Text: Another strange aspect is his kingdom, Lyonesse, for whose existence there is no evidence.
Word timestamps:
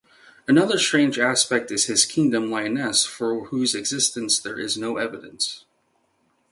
Another 0.47 0.79
strange 0.79 1.19
aspect 1.19 1.69
is 1.69 1.85
his 1.85 2.05
kingdom, 2.05 2.49
Lyonesse, 2.49 3.05
for 3.05 3.45
whose 3.49 3.75
existence 3.75 4.39
there 4.39 4.57
is 4.59 4.75
no 4.75 4.97
evidence. 4.97 5.63